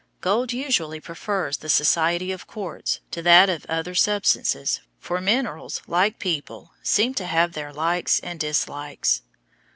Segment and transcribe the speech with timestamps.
[0.19, 6.17] Gold usually prefers the society of quartz to that of other substances, for minerals, like
[6.17, 9.21] people, seem to have their likes and dislikes.